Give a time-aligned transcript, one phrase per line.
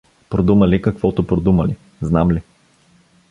[0.29, 2.41] Продумали каквото продумали— знам ли?